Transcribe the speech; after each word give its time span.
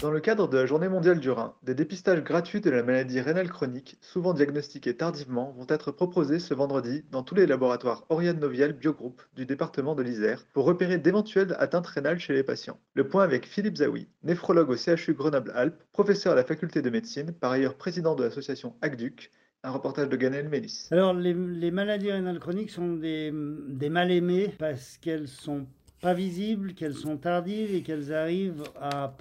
Dans 0.00 0.10
le 0.10 0.20
cadre 0.20 0.48
de 0.48 0.56
la 0.56 0.64
Journée 0.64 0.88
mondiale 0.88 1.20
du 1.20 1.30
rein, 1.30 1.54
des 1.62 1.74
dépistages 1.74 2.24
gratuits 2.24 2.62
de 2.62 2.70
la 2.70 2.82
maladie 2.82 3.20
rénale 3.20 3.50
chronique, 3.50 3.98
souvent 4.00 4.32
diagnostiqués 4.32 4.96
tardivement, 4.96 5.52
vont 5.58 5.66
être 5.68 5.92
proposés 5.92 6.38
ce 6.38 6.54
vendredi 6.54 7.04
dans 7.10 7.22
tous 7.22 7.34
les 7.34 7.46
laboratoires 7.46 8.06
Oriane 8.08 8.40
Novial 8.40 8.72
Biogroup 8.72 9.20
du 9.36 9.44
département 9.44 9.94
de 9.94 10.02
l'Isère 10.02 10.46
pour 10.54 10.64
repérer 10.64 10.96
d'éventuelles 10.96 11.54
atteintes 11.58 11.86
rénales 11.86 12.18
chez 12.18 12.32
les 12.32 12.42
patients. 12.42 12.80
Le 12.94 13.08
point 13.08 13.24
avec 13.24 13.44
Philippe 13.46 13.76
Zawi, 13.76 14.08
néphrologue 14.22 14.70
au 14.70 14.76
CHU 14.76 15.12
Grenoble-Alpes, 15.12 15.82
professeur 15.92 16.32
à 16.32 16.36
la 16.36 16.44
faculté 16.44 16.80
de 16.80 16.88
médecine, 16.88 17.32
par 17.32 17.52
ailleurs 17.52 17.74
président 17.74 18.14
de 18.14 18.24
l'association 18.24 18.76
ACDUC, 18.80 19.30
un 19.64 19.70
reportage 19.70 20.08
de 20.08 20.16
Ganel 20.16 20.48
Mélis. 20.48 20.88
Alors, 20.92 21.12
les, 21.12 21.34
maladies 21.70 22.10
rénales 22.10 22.40
chroniques 22.40 22.70
sont 22.70 22.94
des, 22.94 23.30
des 23.68 23.90
mal 23.90 24.10
aimées 24.10 24.54
parce 24.58 24.96
qu'elles 24.96 25.28
sont 25.28 25.66
pas 26.00 26.14
visibles, 26.14 26.74
qu'elles 26.74 26.94
sont 26.94 27.16
tardives 27.16 27.74
et 27.74 27.82
qu'elles 27.82 28.12
arrivent 28.12 28.64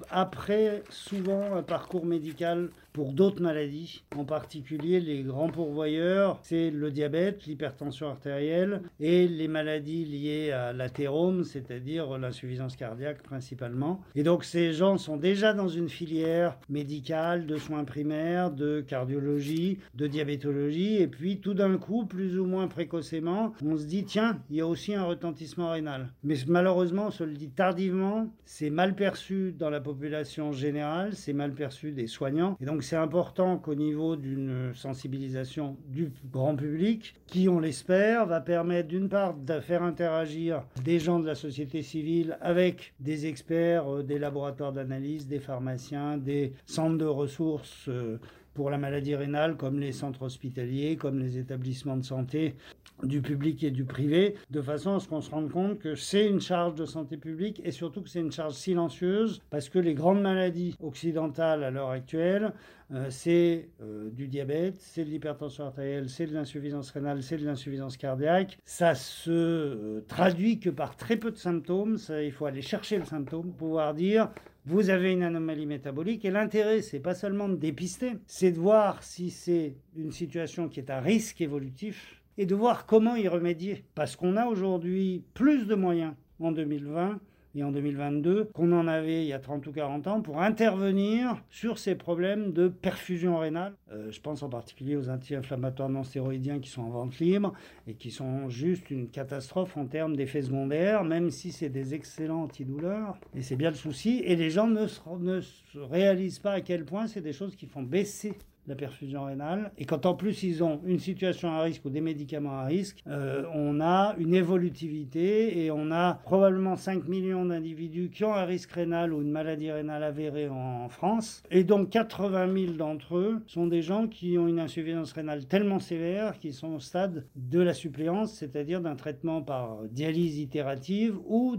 après 0.10 0.84
souvent 0.90 1.56
un 1.56 1.64
parcours 1.64 2.06
médical 2.06 2.70
pour 2.94 3.14
d'autres 3.14 3.42
maladies, 3.42 4.04
en 4.16 4.26
particulier 4.26 5.00
les 5.00 5.22
grands 5.22 5.50
pourvoyeurs, 5.50 6.40
c'est 6.42 6.72
le 6.72 6.90
diabète, 6.92 7.46
l'hypertension 7.46 8.08
artérielle 8.10 8.82
et 9.00 9.28
les 9.28 9.48
maladies 9.48 10.06
liées 10.06 10.52
à 10.52 10.74
l'athérome, 10.74 11.44
c'est-à-dire 11.44 12.18
l'insuffisance 12.18 12.76
cardiaque 12.76 13.22
principalement. 13.22 14.02
Et 14.16 14.24
donc 14.24 14.44
ces 14.44 14.74
gens 14.74 14.98
sont 14.98 15.18
déjà 15.18 15.54
dans 15.54 15.68
une 15.68 15.88
filière 15.88 16.58
médicale 16.68 17.46
de 17.46 17.58
soins 17.58 17.84
primaires, 17.84 18.52
de 18.52 18.82
cardiologie, 18.82 19.80
de 19.96 20.08
diabétologie, 20.08 20.96
et 20.96 21.08
puis 21.08 21.40
tout 21.40 21.54
d'un 21.54 21.78
coup, 21.78 22.06
plus 22.06 22.40
ou 22.40 22.46
moins 22.46 22.68
précocement, 22.68 23.54
on 23.64 23.78
se 23.78 23.86
dit 23.86 24.04
tiens, 24.04 24.40
il 24.50 24.58
y 24.58 24.62
a 24.62 24.68
aussi 24.68 24.96
un 24.96 25.04
retentissement 25.04 25.72
rénal. 25.72 26.10
Mais 26.24 26.36
malheureusement, 26.48 26.69
on 26.78 27.12
se 27.12 27.24
le 27.24 27.34
dit 27.34 27.50
tardivement, 27.50 28.30
c'est 28.46 28.70
mal 28.70 28.96
perçu 28.96 29.54
dans 29.58 29.70
la 29.70 29.82
population 29.82 30.52
générale, 30.52 31.14
c'est 31.16 31.34
mal 31.34 31.54
perçu 31.54 31.92
des 31.92 32.08
soignants, 32.08 32.58
et 32.62 32.66
donc 32.66 32.84
c'est 32.84 32.96
important 32.96 33.58
qu'au 33.58 33.76
niveau 33.76 34.16
d'une 34.16 34.72
sensibilisation 34.74 35.78
du 35.88 36.12
grand 36.32 36.56
public, 36.56 37.16
qui 37.28 37.50
on 37.50 37.60
l'espère 37.60 38.26
va 38.26 38.42
permettre 38.42 38.88
d'une 38.88 39.10
part 39.10 39.36
de 39.36 39.60
faire 39.60 39.84
interagir 39.84 40.64
des 40.84 41.00
gens 41.00 41.20
de 41.20 41.28
la 41.28 41.36
société 41.36 41.82
civile 41.82 42.38
avec 42.42 42.94
des 43.00 43.26
experts, 43.26 43.88
euh, 43.88 44.04
des 44.04 44.20
laboratoires 44.20 44.74
d'analyse, 44.74 45.28
des 45.28 45.40
pharmaciens, 45.40 46.18
des 46.18 46.54
centres 46.66 46.98
de 46.98 47.06
ressources 47.06 47.88
euh, 47.88 48.20
pour 48.54 48.70
la 48.70 48.78
maladie 48.78 49.16
rénale, 49.16 49.56
comme 49.56 49.80
les 49.80 49.92
centres 49.92 50.24
hospitaliers, 50.24 50.98
comme 50.98 51.20
les 51.20 51.38
établissements 51.38 51.98
de 51.98 52.04
santé 52.04 52.56
du 53.04 53.22
public 53.22 53.64
et 53.64 53.72
du 53.72 53.86
privé, 53.86 54.36
de 54.50 54.62
façon 54.62 54.96
à 54.96 55.00
ce 55.00 55.08
qu'on 55.08 55.22
se 55.22 55.32
rende 55.32 55.52
compte 55.52 55.80
que 55.80 55.96
c'est 55.96 56.28
une 56.28 56.42
charge 56.42 56.76
de 56.76 56.86
santé 56.86 57.18
publique 57.18 57.62
et 57.64 57.72
surtout 57.72 58.02
que 58.02 58.10
c'est 58.10 58.20
une 58.20 58.32
charge 58.32 58.54
silencieuse, 58.54 59.42
parce 59.50 59.70
que 59.70 59.80
les 59.80 59.94
grandes 59.94 60.22
maladies 60.22 60.76
occidentales 60.82 61.64
à 61.64 61.72
l'heure 61.72 61.90
actuelle, 61.90 62.54
euh, 62.92 63.08
c'est 63.10 63.70
euh, 63.82 64.10
du 64.10 64.28
diabète, 64.28 64.76
c'est 64.80 65.06
de 65.06 65.10
l'hypertension 65.10 65.66
artérielle, 65.66 66.10
c'est 66.10 66.26
de 66.26 66.34
l'insuffisance 66.34 66.90
rénale, 66.90 67.22
c'est 67.22 67.38
de 67.38 67.46
l'insuffisance 67.46 67.98
cardiaque. 67.98 68.58
Ça 68.66 68.96
se 68.96 69.30
euh, 69.30 70.06
traduit 70.08 70.60
que 70.60 70.72
par 70.72 70.96
très 70.96 71.18
peu 71.18 71.30
de 71.30 71.38
symptômes. 71.38 71.98
Ça, 71.98 72.24
il 72.24 72.32
faut 72.32 72.48
aller 72.48 72.64
chercher 72.64 72.98
le 72.98 73.06
symptôme 73.06 73.54
pouvoir 73.54 73.94
dire 73.94 74.30
vous 74.66 74.90
avez 74.90 75.14
une 75.14 75.24
anomalie 75.24 75.66
métabolique 75.66 76.26
et 76.26 76.32
l'intérêt 76.32 76.82
c'est 76.82 77.00
pas 77.00 77.16
seulement 77.16 77.48
de 77.50 77.56
dépister, 77.56 78.18
c'est 78.28 78.52
de 78.52 78.60
voir 78.60 79.02
si 79.04 79.30
c'est 79.30 79.76
une 79.96 80.12
situation 80.12 80.68
qui 80.68 80.80
est 80.80 80.90
à 80.90 81.00
risque 81.00 81.42
évolutif 81.42 82.19
et 82.40 82.46
de 82.46 82.56
voir 82.56 82.86
comment 82.86 83.18
y 83.18 83.28
remédier 83.28 83.84
parce 83.96 84.16
qu'on 84.16 84.38
a 84.38 84.46
aujourd'hui 84.46 85.24
plus 85.34 85.68
de 85.68 85.76
moyens 85.76 86.14
en 86.40 86.54
2020 86.54 87.20
et 87.56 87.64
en 87.64 87.72
2022 87.72 88.46
qu'on 88.54 88.72
en 88.72 88.88
avait 88.88 89.24
il 89.24 89.28
y 89.28 89.34
a 89.34 89.40
30 89.40 89.68
ou 89.68 89.74
40 89.74 90.08
ans 90.08 90.22
pour 90.22 90.42
intervenir 90.42 91.36
sur 91.50 91.80
ces 91.80 91.96
problèmes 91.96 92.54
de 92.54 92.70
perfusion 92.70 93.40
rénale. 93.40 93.74
Euh, 93.92 94.10
je 94.10 94.22
pense 94.22 94.42
en 94.42 94.48
particulier 94.48 94.96
aux 94.96 95.10
anti-inflammatoires 95.10 95.90
non 95.90 96.04
stéroïdiens 96.04 96.60
qui 96.60 96.70
sont 96.70 96.84
en 96.84 96.90
vente 96.90 97.20
libre 97.20 97.52
et 97.88 97.96
qui 97.96 98.10
sont 98.10 98.48
juste 98.48 98.90
une 98.90 99.10
catastrophe 99.10 99.76
en 99.76 99.86
termes 99.86 100.16
d'effets 100.16 100.44
secondaires, 100.44 101.04
même 101.04 101.32
si 101.32 101.52
c'est 101.52 101.70
des 101.70 101.94
excellents 101.94 102.44
antidouleurs. 102.44 103.18
Et 103.36 103.42
c'est 103.42 103.58
bien 103.58 103.72
le 103.72 103.76
souci. 103.76 104.22
Et 104.24 104.38
les 104.38 104.50
gens 104.50 104.68
ne 104.68 104.86
ne 105.20 105.42
se 105.42 105.80
réalisent 105.80 106.40
pas 106.40 106.54
à 106.54 106.62
quel 106.62 106.86
point 106.86 107.08
c'est 107.08 107.22
des 107.22 107.34
choses 107.34 107.58
qui 107.58 107.66
font 107.66 107.84
baisser 107.84 108.38
la 108.70 108.76
perfusion 108.76 109.26
rénale. 109.26 109.72
Et 109.78 109.86
quand 109.86 110.06
en 110.06 110.14
plus 110.14 110.44
ils 110.44 110.64
ont 110.64 110.80
une 110.86 111.00
situation 111.00 111.52
à 111.52 111.64
risque 111.64 111.84
ou 111.86 111.90
des 111.90 112.02
médicaments 112.02 112.60
à 112.60 112.66
risque, 112.66 113.04
euh, 113.08 113.44
on 113.54 113.82
a 113.82 114.16
une 114.20 114.36
évolutivité 114.36 115.66
et 115.66 115.72
on 115.72 115.92
a 115.92 116.20
probablement 116.24 116.76
5 116.76 117.08
millions 117.08 117.46
d'individus 117.46 118.10
qui 118.12 118.24
ont 118.24 118.34
un 118.34 118.46
risque 118.46 118.72
rénal 118.72 119.12
ou 119.12 119.22
une 119.22 119.32
maladie 119.32 119.72
rénale 119.72 120.04
avérée 120.04 120.48
en 120.50 120.88
France. 120.88 121.42
Et 121.50 121.64
donc 121.64 121.90
80 121.90 122.54
000 122.54 122.74
d'entre 122.74 123.18
eux 123.18 123.42
sont 123.48 123.68
des 123.68 123.82
gens 123.82 124.08
qui 124.08 124.38
ont 124.38 124.48
une 124.48 124.60
insuffisance 124.60 125.12
rénale 125.14 125.46
tellement 125.48 125.80
sévère 125.80 126.38
qu'ils 126.38 126.54
sont 126.54 126.76
au 126.76 126.80
stade 126.80 127.26
de 127.36 127.60
la 127.60 127.74
suppléance, 127.74 128.34
c'est-à-dire 128.34 128.82
d'un 128.82 128.96
traitement 128.96 129.42
par 129.42 129.80
dialyse 129.90 130.38
itérative 130.38 131.18
ou 131.28 131.58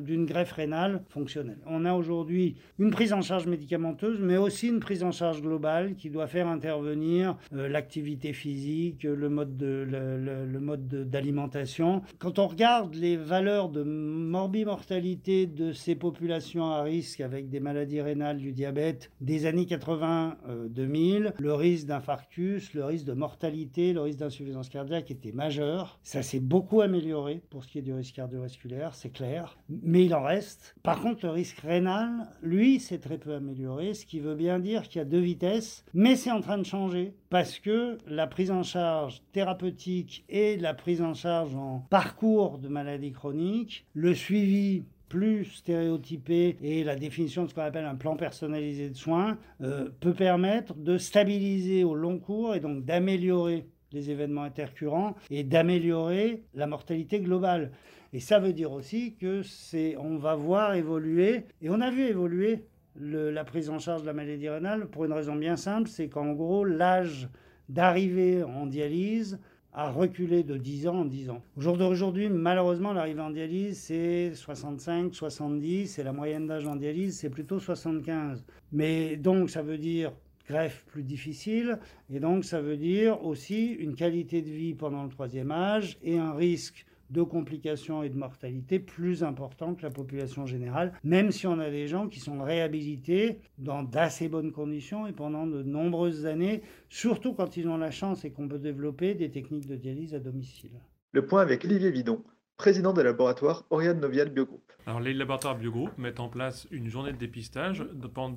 d'une 0.00 0.24
greffe 0.24 0.52
rénale 0.52 1.02
fonctionnelle. 1.08 1.58
On 1.66 1.84
a 1.84 1.92
aujourd'hui 1.92 2.56
une 2.78 2.90
prise 2.90 3.12
en 3.12 3.20
charge 3.20 3.46
médicamenteuse, 3.46 4.18
mais 4.20 4.36
aussi 4.36 4.68
une 4.68 4.80
prise 4.80 5.04
en 5.04 5.12
charge 5.12 5.42
globale 5.42 5.94
qui 5.94 6.10
doit 6.10 6.21
faire 6.26 6.48
intervenir 6.48 7.36
euh, 7.52 7.68
l'activité 7.68 8.32
physique, 8.32 9.04
le 9.04 9.28
mode 9.28 9.56
de, 9.56 9.86
le, 9.88 10.60
mode 10.60 10.88
d'alimentation. 11.10 12.02
Quand 12.18 12.38
on 12.38 12.46
regarde 12.46 12.94
les 12.94 13.16
valeurs 13.16 13.68
de 13.68 13.82
morbimortalité 13.82 15.46
de 15.46 15.72
ces 15.72 15.94
populations 15.94 16.70
à 16.70 16.82
risque 16.82 17.20
avec 17.20 17.48
des 17.48 17.60
maladies 17.60 18.00
rénales, 18.00 18.38
du 18.38 18.52
diabète, 18.52 19.10
des 19.20 19.46
années 19.46 19.64
80-2000, 19.64 20.36
euh, 20.48 21.30
le 21.38 21.54
risque 21.54 21.86
d'infarctus, 21.86 22.74
le 22.74 22.84
risque 22.84 23.06
de 23.06 23.12
mortalité, 23.12 23.92
le 23.92 24.02
risque 24.02 24.18
d'insuffisance 24.18 24.68
cardiaque 24.68 25.10
était 25.10 25.32
majeur. 25.32 25.98
Ça 26.02 26.22
s'est 26.22 26.40
beaucoup 26.40 26.80
amélioré 26.80 27.42
pour 27.50 27.64
ce 27.64 27.68
qui 27.68 27.78
est 27.78 27.82
du 27.82 27.92
risque 27.92 28.14
cardiovasculaire, 28.14 28.94
c'est 28.94 29.10
clair, 29.10 29.56
mais 29.68 30.04
il 30.04 30.14
en 30.14 30.22
reste. 30.22 30.74
Par 30.82 31.00
contre, 31.00 31.26
le 31.26 31.30
risque 31.30 31.58
rénal, 31.60 32.28
lui, 32.42 32.80
s'est 32.80 32.98
très 32.98 33.18
peu 33.18 33.34
amélioré, 33.34 33.94
ce 33.94 34.06
qui 34.06 34.20
veut 34.20 34.34
bien 34.34 34.58
dire 34.58 34.88
qu'il 34.88 34.98
y 34.98 35.02
a 35.02 35.04
deux 35.04 35.20
vitesses, 35.20 35.84
mais 35.94 36.11
c'est 36.16 36.30
en 36.30 36.40
train 36.40 36.58
de 36.58 36.64
changer 36.64 37.14
parce 37.30 37.58
que 37.58 37.98
la 38.06 38.26
prise 38.26 38.50
en 38.50 38.62
charge 38.62 39.22
thérapeutique 39.32 40.24
et 40.28 40.56
la 40.56 40.74
prise 40.74 41.02
en 41.02 41.14
charge 41.14 41.54
en 41.54 41.86
parcours 41.90 42.58
de 42.58 42.68
maladie 42.68 43.12
chronique, 43.12 43.86
le 43.94 44.14
suivi 44.14 44.84
plus 45.08 45.44
stéréotypé 45.44 46.56
et 46.62 46.84
la 46.84 46.96
définition 46.96 47.44
de 47.44 47.50
ce 47.50 47.54
qu'on 47.54 47.62
appelle 47.62 47.84
un 47.84 47.96
plan 47.96 48.16
personnalisé 48.16 48.88
de 48.88 48.96
soins 48.96 49.38
euh, 49.60 49.90
peut 50.00 50.14
permettre 50.14 50.74
de 50.74 50.98
stabiliser 50.98 51.84
au 51.84 51.94
long 51.94 52.18
cours 52.18 52.54
et 52.54 52.60
donc 52.60 52.84
d'améliorer 52.84 53.66
les 53.92 54.10
événements 54.10 54.42
intercurrents 54.42 55.14
et 55.30 55.44
d'améliorer 55.44 56.44
la 56.54 56.66
mortalité 56.66 57.20
globale. 57.20 57.72
Et 58.14 58.20
ça 58.20 58.38
veut 58.38 58.52
dire 58.52 58.72
aussi 58.72 59.14
que 59.14 59.42
c'est, 59.42 59.96
on 59.98 60.16
va 60.16 60.34
voir 60.34 60.74
évoluer, 60.74 61.44
et 61.60 61.70
on 61.70 61.80
a 61.80 61.90
vu 61.90 62.02
évoluer 62.02 62.64
la 62.96 63.44
prise 63.44 63.70
en 63.70 63.78
charge 63.78 64.02
de 64.02 64.06
la 64.06 64.12
maladie 64.12 64.48
rénale 64.48 64.86
pour 64.86 65.04
une 65.04 65.12
raison 65.12 65.34
bien 65.36 65.56
simple, 65.56 65.88
c'est 65.88 66.08
qu'en 66.08 66.32
gros, 66.32 66.64
l'âge 66.64 67.28
d'arrivée 67.68 68.42
en 68.42 68.66
dialyse 68.66 69.38
a 69.72 69.90
reculé 69.90 70.42
de 70.42 70.58
10 70.58 70.88
ans 70.88 71.00
en 71.00 71.04
10 71.06 71.30
ans. 71.30 71.42
Aujourd'hui, 71.56 72.28
malheureusement, 72.28 72.92
l'arrivée 72.92 73.22
en 73.22 73.30
dialyse, 73.30 73.78
c'est 73.78 74.34
65, 74.34 75.14
70, 75.14 75.98
et 75.98 76.02
la 76.02 76.12
moyenne 76.12 76.46
d'âge 76.46 76.66
en 76.66 76.76
dialyse, 76.76 77.18
c'est 77.18 77.30
plutôt 77.30 77.58
75. 77.58 78.44
Mais 78.72 79.16
donc, 79.16 79.48
ça 79.48 79.62
veut 79.62 79.78
dire 79.78 80.12
greffe 80.46 80.84
plus 80.86 81.02
difficile, 81.02 81.78
et 82.12 82.20
donc 82.20 82.44
ça 82.44 82.60
veut 82.60 82.76
dire 82.76 83.24
aussi 83.24 83.68
une 83.68 83.94
qualité 83.94 84.42
de 84.42 84.50
vie 84.50 84.74
pendant 84.74 85.04
le 85.04 85.08
troisième 85.08 85.52
âge 85.52 85.98
et 86.02 86.18
un 86.18 86.34
risque 86.34 86.84
de 87.12 87.22
complications 87.22 88.02
et 88.02 88.08
de 88.08 88.16
mortalité 88.16 88.78
plus 88.78 89.22
important 89.22 89.74
que 89.74 89.82
la 89.82 89.90
population 89.90 90.46
générale, 90.46 90.92
même 91.04 91.30
si 91.30 91.46
on 91.46 91.58
a 91.58 91.70
des 91.70 91.86
gens 91.86 92.08
qui 92.08 92.20
sont 92.20 92.42
réhabilités 92.42 93.38
dans 93.58 93.82
d'assez 93.82 94.28
bonnes 94.28 94.52
conditions 94.52 95.06
et 95.06 95.12
pendant 95.12 95.46
de 95.46 95.62
nombreuses 95.62 96.24
années, 96.26 96.62
surtout 96.88 97.34
quand 97.34 97.56
ils 97.56 97.68
ont 97.68 97.76
la 97.76 97.90
chance 97.90 98.24
et 98.24 98.32
qu'on 98.32 98.48
peut 98.48 98.58
développer 98.58 99.14
des 99.14 99.30
techniques 99.30 99.66
de 99.66 99.76
dialyse 99.76 100.14
à 100.14 100.18
domicile. 100.18 100.72
Le 101.12 101.26
point 101.26 101.42
avec 101.42 101.64
Olivier 101.66 101.90
Vidon, 101.90 102.24
président 102.56 102.94
des 102.94 103.02
laboratoires 103.02 103.66
Oriane 103.70 104.00
Novial 104.00 104.30
Biogroup. 104.30 104.62
Alors, 104.86 105.00
les 105.00 105.12
laboratoires 105.12 105.56
Biogroup 105.56 105.90
mettent 105.98 106.20
en 106.20 106.28
place 106.28 106.66
une 106.70 106.88
journée 106.88 107.12
de 107.12 107.18
dépistage 107.18 107.84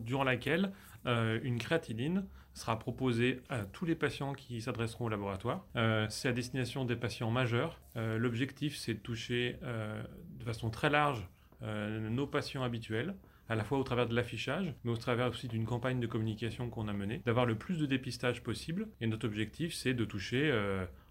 durant 0.03 0.23
laquelle 0.23 0.73
euh, 1.05 1.39
une 1.43 1.59
créatinine 1.59 2.25
sera 2.55 2.79
proposée 2.79 3.41
à 3.49 3.59
tous 3.59 3.85
les 3.85 3.95
patients 3.95 4.33
qui 4.33 4.61
s'adresseront 4.61 5.05
au 5.05 5.09
laboratoire. 5.09 5.65
Euh, 5.75 6.07
c'est 6.09 6.29
à 6.29 6.31
destination 6.31 6.85
des 6.85 6.95
patients 6.95 7.29
majeurs. 7.29 7.79
Euh, 7.97 8.17
l'objectif, 8.17 8.77
c'est 8.77 8.95
de 8.95 8.99
toucher 8.99 9.59
de 9.61 10.43
façon 10.43 10.69
très 10.69 10.89
large 10.89 11.27
nos 11.61 12.27
patients 12.27 12.63
habituels 12.63 13.15
à 13.49 13.55
la 13.55 13.63
fois 13.63 13.77
au 13.79 13.83
travers 13.83 14.07
de 14.07 14.15
l'affichage, 14.15 14.73
mais 14.83 14.91
au 14.91 14.97
travers 14.97 15.29
aussi 15.29 15.47
d'une 15.47 15.65
campagne 15.65 15.99
de 15.99 16.07
communication 16.07 16.69
qu'on 16.69 16.87
a 16.87 16.93
menée, 16.93 17.21
d'avoir 17.25 17.45
le 17.45 17.55
plus 17.55 17.79
de 17.79 17.85
dépistage 17.85 18.43
possible. 18.43 18.87
Et 19.01 19.07
notre 19.07 19.25
objectif, 19.25 19.73
c'est 19.73 19.93
de 19.93 20.05
toucher 20.05 20.51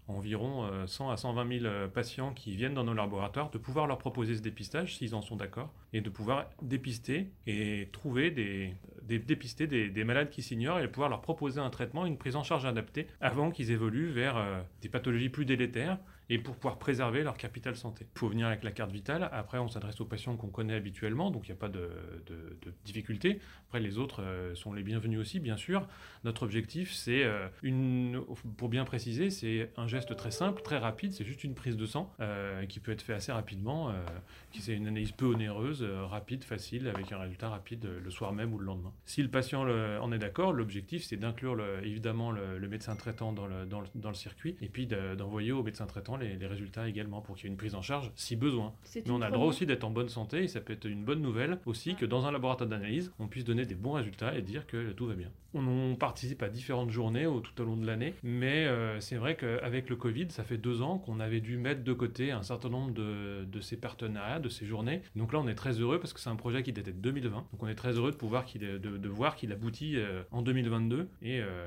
environ 0.07 0.69
100 0.85 1.09
à 1.09 1.17
120 1.17 1.59
000 1.59 1.89
patients 1.93 2.33
qui 2.33 2.55
viennent 2.55 2.73
dans 2.73 2.83
nos 2.83 2.93
laboratoires, 2.93 3.49
de 3.51 3.57
pouvoir 3.57 3.87
leur 3.87 3.97
proposer 3.97 4.35
ce 4.35 4.41
dépistage 4.41 4.97
s'ils 4.97 5.15
en 5.15 5.21
sont 5.21 5.35
d'accord, 5.35 5.73
et 5.93 6.01
de 6.01 6.09
pouvoir 6.09 6.49
dépister 6.61 7.31
et 7.47 7.89
trouver 7.91 8.31
des, 8.31 8.75
dépister 9.07 9.67
des, 9.67 10.03
malades 10.03 10.29
qui 10.29 10.41
s'ignorent 10.41 10.79
et 10.79 10.87
pouvoir 10.87 11.09
leur 11.09 11.21
proposer 11.21 11.59
un 11.59 11.69
traitement, 11.69 12.05
une 12.05 12.17
prise 12.17 12.35
en 12.35 12.43
charge 12.43 12.65
adaptée 12.65 13.07
avant 13.21 13.51
qu'ils 13.51 13.71
évoluent 13.71 14.11
vers 14.11 14.37
euh, 14.37 14.61
des 14.81 14.89
pathologies 14.89 15.29
plus 15.29 15.45
délétères 15.45 15.97
et 16.29 16.39
pour 16.39 16.55
pouvoir 16.55 16.77
préserver 16.77 17.23
leur 17.23 17.37
capital 17.37 17.75
santé. 17.75 18.07
Il 18.15 18.19
faut 18.19 18.29
venir 18.29 18.47
avec 18.47 18.63
la 18.63 18.71
carte 18.71 18.91
vitale. 18.91 19.29
Après, 19.31 19.59
on 19.59 19.67
s'adresse 19.67 19.99
aux 20.01 20.05
patients 20.05 20.35
qu'on 20.37 20.47
connaît 20.47 20.75
habituellement, 20.75 21.31
donc 21.31 21.47
il 21.47 21.51
n'y 21.51 21.57
a 21.57 21.59
pas 21.59 21.69
de, 21.69 21.89
de, 22.25 22.73
difficulté. 22.83 23.39
Après, 23.67 23.79
les 23.79 23.97
autres 23.97 24.21
euh, 24.21 24.55
sont 24.55 24.73
les 24.73 24.83
bienvenus 24.83 25.19
aussi, 25.19 25.39
bien 25.39 25.57
sûr. 25.57 25.87
Notre 26.23 26.43
objectif, 26.43 26.93
c'est 26.93 27.23
euh, 27.23 27.47
une, 27.61 28.23
pour 28.57 28.69
bien 28.69 28.85
préciser, 28.85 29.29
c'est 29.29 29.71
un 29.77 29.87
geste 29.87 30.15
très 30.15 30.31
simple, 30.31 30.61
très 30.61 30.77
rapide. 30.77 31.13
C'est 31.13 31.25
juste 31.25 31.43
une 31.43 31.53
prise 31.53 31.77
de 31.77 31.85
sang 31.85 32.13
qui 32.69 32.79
peut 32.79 32.91
être 32.91 33.01
fait 33.01 33.13
assez 33.13 33.31
rapidement, 33.31 33.93
qui 34.51 34.61
c'est 34.61 34.73
une 34.73 34.87
analyse 34.87 35.11
peu 35.11 35.25
onéreuse, 35.25 35.83
rapide, 35.83 36.43
facile, 36.43 36.87
avec 36.87 37.11
un 37.11 37.19
résultat 37.19 37.49
rapide 37.49 37.87
le 38.03 38.09
soir 38.09 38.33
même 38.33 38.53
ou 38.53 38.57
le 38.57 38.65
lendemain. 38.65 38.93
Si 39.05 39.21
le 39.21 39.29
patient 39.29 39.61
en 39.63 40.11
est 40.11 40.17
d'accord, 40.17 40.53
l'objectif 40.53 41.03
c'est 41.03 41.17
d'inclure 41.17 41.57
évidemment 41.83 42.31
le, 42.31 42.67
médecin 42.67 42.95
traitant 42.95 43.31
dans 43.31 43.47
le, 43.47 43.65
dans 43.65 43.83
dans 43.95 44.09
le 44.09 44.15
circuit 44.15 44.55
et 44.61 44.69
puis 44.69 44.87
d'envoyer 44.87 45.51
au 45.51 45.63
médecin 45.63 45.85
traitant 45.85 46.14
les, 46.17 46.45
résultats 46.45 46.87
également 46.87 47.21
pour 47.21 47.35
qu'il 47.35 47.45
y 47.45 47.47
ait 47.47 47.51
une 47.51 47.57
prise 47.57 47.75
en 47.75 47.81
charge 47.81 48.11
si 48.15 48.35
besoin. 48.35 48.73
Mais 48.95 49.09
on 49.09 49.21
a 49.21 49.27
le 49.27 49.33
droit 49.33 49.47
aussi 49.47 49.65
d'être 49.65 49.83
en 49.83 49.89
bonne 49.89 50.09
santé 50.09 50.43
et 50.43 50.47
ça 50.47 50.61
peut 50.61 50.73
être 50.73 50.85
une 50.85 51.03
bonne 51.03 51.21
nouvelle 51.21 51.59
aussi 51.65 51.95
que 51.95 52.05
dans 52.05 52.25
un 52.25 52.31
laboratoire 52.31 52.69
d'analyse, 52.69 53.11
on 53.19 53.27
puisse 53.27 53.43
donner 53.43 53.65
des 53.65 53.75
bons 53.75 53.93
résultats 53.93 54.37
et 54.37 54.41
dire 54.41 54.67
que 54.67 54.91
tout 54.91 55.07
va 55.07 55.15
bien. 55.15 55.29
On, 55.53 55.95
participe 55.95 56.43
à 56.43 56.49
différentes 56.49 56.91
journées 56.91 57.25
tout 57.41 57.61
au 57.61 57.65
long 57.65 57.77
de 57.77 57.85
l'année, 57.85 58.13
mais 58.21 58.65
euh, 58.65 58.99
c'est 58.99 59.15
vrai 59.15 59.37
qu'avec 59.37 59.89
le 59.89 59.95
Covid, 59.95 60.27
ça 60.29 60.43
fait 60.43 60.57
deux 60.57 60.81
ans 60.81 60.97
qu'on 60.97 61.21
avait 61.21 61.39
dû 61.39 61.57
mettre 61.57 61.83
de 61.83 61.93
côté 61.93 62.31
un 62.31 62.43
certain 62.43 62.69
nombre 62.69 62.91
de, 62.91 63.45
de 63.45 63.61
ces 63.61 63.77
partenariats, 63.77 64.39
de 64.39 64.49
ces 64.49 64.65
journées. 64.65 65.01
Donc 65.15 65.31
là, 65.31 65.39
on 65.39 65.47
est 65.47 65.55
très 65.55 65.79
heureux 65.79 65.99
parce 65.99 66.11
que 66.11 66.19
c'est 66.19 66.29
un 66.29 66.35
projet 66.35 66.63
qui 66.63 66.73
datait 66.73 66.91
de 66.91 66.99
2020. 66.99 67.47
Donc 67.51 67.63
on 67.63 67.67
est 67.67 67.75
très 67.75 67.93
heureux 67.93 68.11
de 68.11 68.17
pouvoir 68.17 68.45
qu'il 68.45 68.61
de, 68.61 69.09
voir 69.09 69.35
qu'il 69.35 69.51
aboutit 69.51 69.95
euh, 69.95 70.23
en 70.31 70.41
2022 70.41 71.07
et 71.21 71.39
euh, 71.39 71.65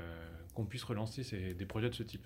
qu'on 0.53 0.65
puisse 0.65 0.83
relancer 0.83 1.23
ces, 1.23 1.53
des 1.53 1.65
projets 1.65 1.89
de 1.89 1.95
ce 1.95 2.03
type. 2.03 2.25